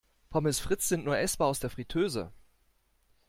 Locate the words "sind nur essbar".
0.89-1.47